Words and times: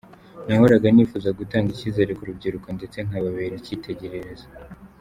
Nahoraga 0.47 0.87
nifuza 0.93 1.29
kutanga 1.37 1.69
icyizere 1.71 2.11
ku 2.17 2.23
rubyiruko 2.29 2.67
ndetse 2.77 2.97
nkababera 3.07 3.53
icyitegererez. 3.57 4.41